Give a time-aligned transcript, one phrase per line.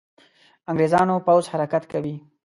[0.69, 2.15] انګرېزانو پوځ حرکت کوي.